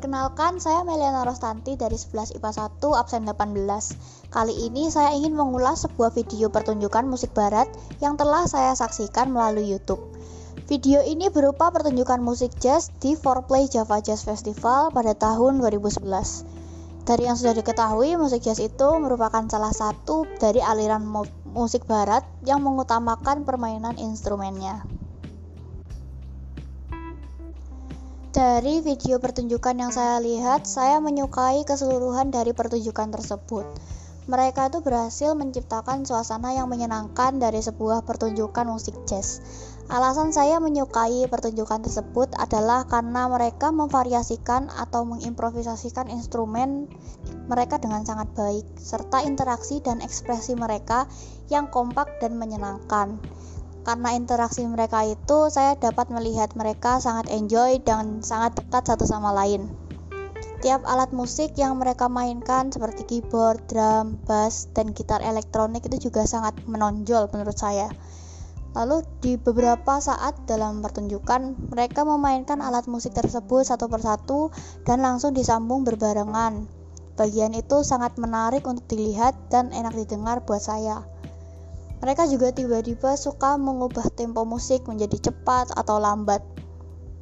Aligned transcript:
Perkenalkan, 0.00 0.56
saya 0.64 0.80
Meliana 0.80 1.28
Rostanti 1.28 1.76
dari 1.76 1.92
11 1.92 2.40
IPA 2.40 2.72
1 2.72 2.80
absen 3.04 3.20
18. 3.28 4.32
Kali 4.32 4.54
ini 4.64 4.88
saya 4.88 5.12
ingin 5.12 5.36
mengulas 5.36 5.84
sebuah 5.84 6.16
video 6.16 6.48
pertunjukan 6.48 7.04
musik 7.04 7.36
barat 7.36 7.68
yang 8.00 8.16
telah 8.16 8.48
saya 8.48 8.72
saksikan 8.72 9.28
melalui 9.28 9.68
YouTube. 9.68 10.00
Video 10.72 11.04
ini 11.04 11.28
berupa 11.28 11.68
pertunjukan 11.68 12.16
musik 12.24 12.48
jazz 12.64 12.88
di 12.96 13.12
Foreplay 13.12 13.68
Java 13.68 14.00
Jazz 14.00 14.24
Festival 14.24 14.88
pada 14.88 15.12
tahun 15.12 15.60
2011. 15.60 16.00
Dari 17.04 17.28
yang 17.28 17.36
sudah 17.36 17.52
diketahui, 17.60 18.16
musik 18.16 18.40
jazz 18.40 18.56
itu 18.56 18.88
merupakan 18.96 19.44
salah 19.52 19.76
satu 19.76 20.24
dari 20.40 20.64
aliran 20.64 21.04
musik 21.52 21.84
barat 21.84 22.24
yang 22.48 22.64
mengutamakan 22.64 23.44
permainan 23.44 24.00
instrumennya. 24.00 24.80
Dari 28.40 28.80
video 28.80 29.20
pertunjukan 29.20 29.76
yang 29.76 29.92
saya 29.92 30.16
lihat, 30.16 30.64
saya 30.64 30.96
menyukai 30.96 31.60
keseluruhan 31.68 32.32
dari 32.32 32.56
pertunjukan 32.56 33.12
tersebut. 33.12 33.68
Mereka 34.32 34.72
itu 34.72 34.80
berhasil 34.80 35.36
menciptakan 35.36 36.08
suasana 36.08 36.56
yang 36.56 36.72
menyenangkan 36.72 37.36
dari 37.36 37.60
sebuah 37.60 38.00
pertunjukan 38.08 38.64
musik 38.64 38.96
jazz. 39.04 39.44
Alasan 39.92 40.32
saya 40.32 40.56
menyukai 40.56 41.28
pertunjukan 41.28 41.84
tersebut 41.84 42.32
adalah 42.40 42.88
karena 42.88 43.28
mereka 43.28 43.68
memvariasikan 43.76 44.72
atau 44.72 45.04
mengimprovisasikan 45.04 46.08
instrumen 46.08 46.88
mereka 47.44 47.76
dengan 47.76 48.08
sangat 48.08 48.32
baik, 48.32 48.64
serta 48.80 49.20
interaksi 49.20 49.84
dan 49.84 50.00
ekspresi 50.00 50.56
mereka 50.56 51.04
yang 51.52 51.68
kompak 51.68 52.08
dan 52.24 52.40
menyenangkan 52.40 53.20
karena 53.82 54.16
interaksi 54.16 54.64
mereka 54.66 55.04
itu 55.04 55.48
saya 55.48 55.76
dapat 55.76 56.12
melihat 56.12 56.52
mereka 56.56 57.00
sangat 57.00 57.30
enjoy 57.32 57.80
dan 57.80 58.20
sangat 58.20 58.56
dekat 58.60 58.84
satu 58.86 59.08
sama 59.08 59.32
lain. 59.32 59.72
Tiap 60.60 60.84
alat 60.84 61.16
musik 61.16 61.56
yang 61.56 61.80
mereka 61.80 62.12
mainkan 62.12 62.68
seperti 62.68 63.08
keyboard, 63.08 63.64
drum, 63.64 64.20
bass, 64.28 64.68
dan 64.76 64.92
gitar 64.92 65.24
elektronik 65.24 65.88
itu 65.88 66.12
juga 66.12 66.28
sangat 66.28 66.52
menonjol 66.68 67.32
menurut 67.32 67.56
saya. 67.56 67.88
Lalu 68.76 69.02
di 69.24 69.34
beberapa 69.34 69.98
saat 69.98 70.46
dalam 70.46 70.84
pertunjukan, 70.84 71.72
mereka 71.72 72.04
memainkan 72.04 72.62
alat 72.62 72.86
musik 72.86 73.16
tersebut 73.16 73.66
satu 73.66 73.88
persatu 73.88 74.52
dan 74.86 75.02
langsung 75.02 75.34
disambung 75.34 75.82
berbarengan. 75.82 76.68
Bagian 77.18 77.56
itu 77.56 77.82
sangat 77.82 78.14
menarik 78.20 78.62
untuk 78.68 78.86
dilihat 78.86 79.34
dan 79.50 79.74
enak 79.74 79.96
didengar 79.96 80.44
buat 80.46 80.62
saya. 80.62 81.02
Mereka 82.00 82.32
juga 82.32 82.48
tiba-tiba 82.48 83.12
suka 83.20 83.60
mengubah 83.60 84.08
tempo 84.16 84.48
musik 84.48 84.88
menjadi 84.88 85.30
cepat 85.30 85.76
atau 85.76 86.00
lambat. 86.00 86.40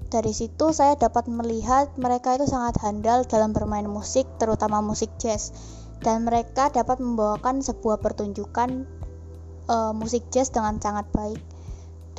Dari 0.08 0.32
situ 0.32 0.72
saya 0.72 0.96
dapat 0.96 1.28
melihat 1.28 1.92
mereka 2.00 2.38
itu 2.38 2.48
sangat 2.48 2.80
handal 2.80 3.26
dalam 3.26 3.52
bermain 3.52 3.84
musik, 3.90 4.24
terutama 4.38 4.80
musik 4.80 5.10
jazz. 5.18 5.50
Dan 5.98 6.24
mereka 6.24 6.70
dapat 6.70 7.02
membawakan 7.02 7.58
sebuah 7.58 7.98
pertunjukan 7.98 8.86
uh, 9.66 9.92
musik 9.92 10.30
jazz 10.30 10.54
dengan 10.54 10.78
sangat 10.78 11.10
baik. 11.10 11.42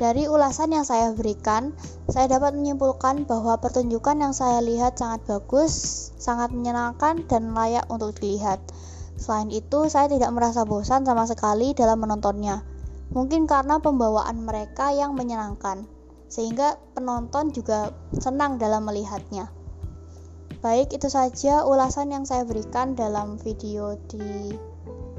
Dari 0.00 0.24
ulasan 0.24 0.72
yang 0.72 0.88
saya 0.88 1.12
berikan, 1.12 1.76
saya 2.08 2.24
dapat 2.24 2.56
menyimpulkan 2.56 3.28
bahwa 3.28 3.60
pertunjukan 3.60 4.16
yang 4.16 4.32
saya 4.32 4.64
lihat 4.64 4.96
sangat 4.96 5.20
bagus, 5.28 5.72
sangat 6.16 6.56
menyenangkan, 6.56 7.28
dan 7.28 7.52
layak 7.52 7.84
untuk 7.92 8.16
dilihat. 8.16 8.64
Selain 9.20 9.52
itu, 9.52 9.84
saya 9.92 10.08
tidak 10.08 10.32
merasa 10.32 10.64
bosan 10.64 11.04
sama 11.04 11.28
sekali 11.28 11.76
dalam 11.76 12.00
menontonnya. 12.00 12.64
Mungkin 13.12 13.44
karena 13.44 13.76
pembawaan 13.76 14.48
mereka 14.48 14.96
yang 14.96 15.12
menyenangkan, 15.12 15.84
sehingga 16.32 16.80
penonton 16.96 17.52
juga 17.52 17.92
senang 18.16 18.56
dalam 18.56 18.88
melihatnya. 18.88 19.52
Baik, 20.64 20.96
itu 20.96 21.12
saja 21.12 21.68
ulasan 21.68 22.16
yang 22.16 22.24
saya 22.24 22.48
berikan 22.48 22.96
dalam 22.96 23.36
video 23.36 24.00
di 24.08 24.56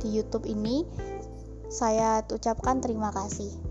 di 0.01 0.07
YouTube 0.09 0.49
ini. 0.49 0.81
Saya 1.69 2.25
ucapkan 2.25 2.81
terima 2.81 3.13
kasih. 3.13 3.70